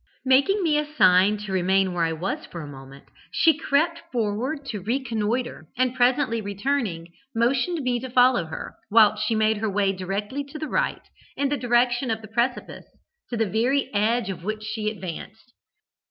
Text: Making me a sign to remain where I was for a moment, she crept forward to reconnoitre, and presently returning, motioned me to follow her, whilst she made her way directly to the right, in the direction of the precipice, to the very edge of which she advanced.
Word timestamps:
Making 0.25 0.63
me 0.63 0.79
a 0.79 0.93
sign 0.95 1.37
to 1.45 1.51
remain 1.51 1.93
where 1.93 2.03
I 2.05 2.11
was 2.11 2.47
for 2.47 2.61
a 2.61 2.67
moment, 2.67 3.05
she 3.29 3.55
crept 3.55 4.01
forward 4.11 4.65
to 4.71 4.81
reconnoitre, 4.81 5.67
and 5.77 5.93
presently 5.93 6.41
returning, 6.41 7.09
motioned 7.35 7.83
me 7.83 7.99
to 7.99 8.09
follow 8.09 8.45
her, 8.45 8.73
whilst 8.89 9.23
she 9.27 9.35
made 9.35 9.57
her 9.57 9.69
way 9.69 9.91
directly 9.91 10.43
to 10.45 10.57
the 10.57 10.67
right, 10.67 11.03
in 11.37 11.49
the 11.49 11.55
direction 11.57 12.09
of 12.09 12.23
the 12.23 12.27
precipice, 12.29 12.87
to 13.29 13.37
the 13.37 13.45
very 13.47 13.93
edge 13.93 14.31
of 14.31 14.43
which 14.43 14.63
she 14.63 14.89
advanced. 14.89 15.53